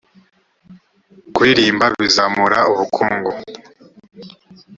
kuririmba 1.35 1.85
bizamura 2.01 2.59
ubukungu. 2.71 3.31